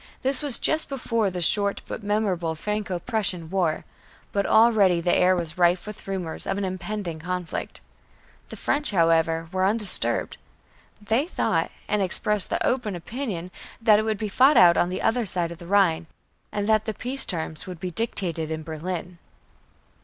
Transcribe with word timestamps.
This 0.23 0.41
was 0.41 0.57
just 0.57 0.89
before 0.89 1.29
the 1.29 1.43
short 1.43 1.83
but 1.87 2.01
memorable 2.01 2.55
Franco 2.55 2.97
Prussian 2.97 3.51
War, 3.51 3.85
but 4.31 4.47
already 4.47 4.99
the 4.99 5.13
air 5.15 5.35
was 5.35 5.59
rife 5.59 5.85
with 5.85 6.07
rumors 6.07 6.47
of 6.47 6.57
an 6.57 6.65
impending 6.65 7.19
conflict. 7.19 7.81
The 8.49 8.55
French, 8.55 8.89
however, 8.89 9.47
were 9.51 9.63
undisturbed. 9.63 10.37
They 10.99 11.27
thought, 11.27 11.69
and 11.87 12.01
expressed 12.01 12.49
the 12.49 12.65
open 12.65 12.95
opinion 12.95 13.51
that 13.79 13.99
it 13.99 14.03
would 14.03 14.17
be 14.17 14.27
fought 14.27 14.57
out 14.57 14.75
on 14.75 14.89
the 14.89 15.03
other 15.03 15.27
side 15.27 15.51
of 15.51 15.59
the 15.59 15.67
Rhine, 15.67 16.07
and 16.51 16.67
that 16.67 16.85
the 16.85 16.95
peace 16.95 17.23
terms 17.23 17.67
would 17.67 17.79
be 17.79 17.91
dictated 17.91 18.49
in 18.49 18.63
Berlin. 18.63 19.19